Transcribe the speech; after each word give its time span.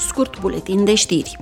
scurt 0.00 0.40
buletin 0.40 0.84
de 0.84 0.94
știri. 0.94 1.38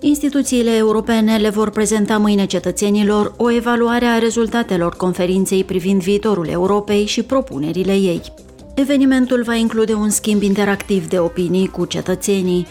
Instituțiile 0.00 0.76
europene 0.76 1.36
le 1.36 1.48
vor 1.48 1.70
prezenta 1.70 2.18
mâine 2.18 2.46
cetățenilor 2.46 3.34
o 3.36 3.50
evaluare 3.50 4.04
a 4.04 4.18
rezultatelor 4.18 4.96
conferinței 4.96 5.64
privind 5.64 6.02
viitorul 6.02 6.48
Europei 6.48 7.06
și 7.06 7.22
propunerile 7.22 7.92
ei. 7.92 8.22
Evenimentul 8.74 9.42
va 9.42 9.54
include 9.54 9.94
un 9.94 10.10
schimb 10.10 10.42
interactiv 10.42 11.08
de 11.08 11.18
opinii 11.18 11.68
cu 11.68 11.84
cetățenii, 11.84 12.66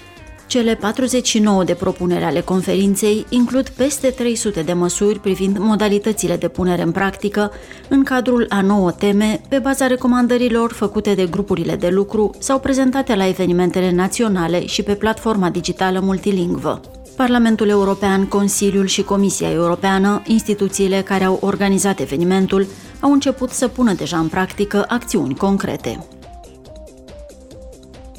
cele 0.52 0.76
49 0.76 1.64
de 1.64 1.74
propuneri 1.74 2.24
ale 2.24 2.42
conferinței 2.42 3.26
includ 3.30 3.70
peste 3.70 4.10
300 4.10 4.62
de 4.62 4.74
măsuri 4.74 5.20
privind 5.20 5.58
modalitățile 5.58 6.38
de 6.38 6.48
punere 6.48 6.82
în 6.82 6.92
practică 6.92 7.52
în 7.90 8.04
cadrul 8.04 8.46
a 8.50 8.62
nouă 8.62 8.92
teme 8.92 9.42
pe 9.50 9.60
baza 9.60 9.88
recomandărilor 9.88 10.72
făcute 10.72 11.14
de 11.14 11.26
grupurile 11.26 11.76
de 11.76 11.90
lucru 11.90 12.32
sau 12.40 12.60
prezentate 12.60 13.16
la 13.16 13.28
evenimentele 13.28 13.92
naționale 13.92 14.66
și 14.66 14.84
pe 14.84 14.96
platforma 14.96 15.50
digitală 15.50 16.00
multilingvă. 16.00 16.82
Parlamentul 17.16 17.70
European, 17.70 18.28
Consiliul 18.28 18.86
și 18.86 19.04
Comisia 19.04 19.52
Europeană, 19.52 20.22
instituțiile 20.26 21.02
care 21.02 21.24
au 21.24 21.38
organizat 21.42 22.00
evenimentul, 22.00 22.68
au 23.00 23.12
început 23.12 23.50
să 23.50 23.68
pună 23.68 23.94
deja 23.94 24.18
în 24.18 24.28
practică 24.28 24.86
acțiuni 24.88 25.36
concrete. 25.36 26.06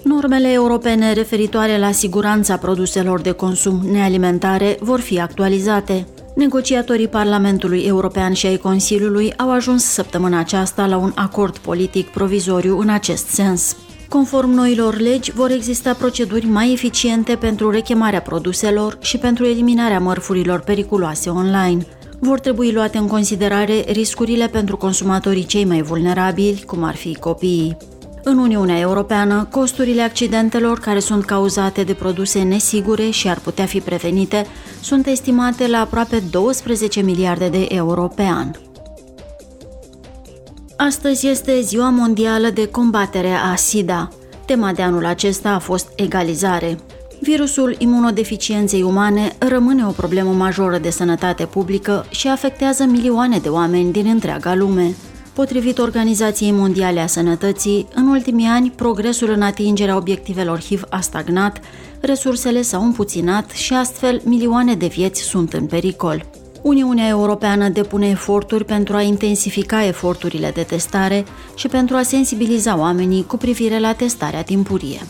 Normele 0.05 0.53
europene 0.53 1.13
referitoare 1.13 1.79
la 1.79 1.93
siguranța 1.93 2.57
produselor 2.57 3.21
de 3.21 3.31
consum 3.31 3.81
nealimentare 3.91 4.77
vor 4.81 5.01
fi 5.01 5.21
actualizate. 5.21 6.07
Negociatorii 6.35 7.09
Parlamentului 7.09 7.81
European 7.81 8.33
și 8.33 8.47
ai 8.47 8.57
Consiliului 8.57 9.33
au 9.37 9.51
ajuns 9.51 9.85
săptămâna 9.85 10.39
aceasta 10.39 10.87
la 10.87 10.97
un 10.97 11.13
acord 11.15 11.59
politic 11.59 12.09
provizoriu 12.09 12.79
în 12.79 12.89
acest 12.89 13.27
sens. 13.27 13.77
Conform 14.09 14.51
noilor 14.51 14.99
legi, 14.99 15.33
vor 15.33 15.51
exista 15.51 15.93
proceduri 15.93 16.47
mai 16.47 16.73
eficiente 16.73 17.37
pentru 17.37 17.71
rechemarea 17.71 18.21
produselor 18.21 18.99
și 19.01 19.19
pentru 19.19 19.45
eliminarea 19.45 20.01
mărfurilor 20.01 20.61
periculoase 20.61 21.31
online. 21.31 21.87
Vor 22.21 22.41
trebui 22.41 22.73
luate 22.73 22.99
în 22.99 23.07
considerare 23.07 23.85
riscurile 23.87 24.47
pentru 24.47 24.77
consumatorii 24.77 25.45
cei 25.45 25.65
mai 25.65 25.83
vulnerabili, 25.83 26.63
cum 26.67 26.83
ar 26.83 26.95
fi 26.95 27.15
copiii. 27.15 27.77
În 28.25 28.39
Uniunea 28.39 28.79
Europeană, 28.79 29.49
costurile 29.51 30.03
accidentelor 30.03 30.79
care 30.79 30.99
sunt 30.99 31.25
cauzate 31.25 31.83
de 31.83 31.95
produse 31.95 32.43
nesigure 32.43 33.11
și 33.11 33.29
ar 33.29 33.39
putea 33.39 33.67
fi 33.67 33.81
prevenite 33.81 34.47
sunt 34.81 35.07
estimate 35.07 35.67
la 35.67 35.79
aproape 35.79 36.23
12 36.31 37.01
miliarde 37.01 37.49
de 37.49 37.67
euro 37.69 38.09
pe 38.09 38.23
an. 38.23 38.51
Astăzi 40.77 41.29
este 41.29 41.61
Ziua 41.61 41.89
Mondială 41.89 42.49
de 42.49 42.67
Combatere 42.67 43.33
a 43.53 43.55
SIDA. 43.55 44.09
Tema 44.47 44.73
de 44.73 44.83
anul 44.83 45.07
acesta 45.07 45.51
a 45.51 45.59
fost 45.59 45.89
egalizare. 45.97 46.79
Virusul 47.21 47.75
imunodeficienței 47.79 48.83
umane 48.83 49.33
rămâne 49.39 49.87
o 49.87 49.91
problemă 49.91 50.31
majoră 50.31 50.79
de 50.79 50.91
sănătate 50.91 51.45
publică 51.45 52.07
și 52.11 52.29
afectează 52.29 52.85
milioane 52.85 53.39
de 53.39 53.49
oameni 53.49 53.93
din 53.93 54.07
întreaga 54.07 54.55
lume. 54.55 54.95
Potrivit 55.33 55.79
Organizației 55.79 56.51
Mondiale 56.51 57.01
a 57.01 57.07
Sănătății, 57.07 57.89
în 57.95 58.09
ultimii 58.09 58.47
ani, 58.47 58.71
progresul 58.71 59.31
în 59.31 59.43
atingerea 59.43 59.97
obiectivelor 59.97 60.61
HIV 60.61 60.85
a 60.89 61.01
stagnat, 61.01 61.61
resursele 62.01 62.63
s-au 62.63 62.83
împuținat 62.83 63.51
și 63.51 63.75
astfel 63.75 64.21
milioane 64.25 64.75
de 64.75 64.87
vieți 64.87 65.23
sunt 65.23 65.53
în 65.53 65.67
pericol. 65.67 66.27
Uniunea 66.63 67.09
Europeană 67.09 67.69
depune 67.69 68.09
eforturi 68.09 68.65
pentru 68.65 68.97
a 68.97 69.03
intensifica 69.03 69.87
eforturile 69.87 70.51
de 70.55 70.63
testare 70.63 71.25
și 71.55 71.69
pentru 71.69 71.97
a 71.97 72.03
sensibiliza 72.03 72.79
oamenii 72.79 73.25
cu 73.27 73.37
privire 73.37 73.79
la 73.79 73.93
testarea 73.93 74.43
timpurie. 74.43 75.01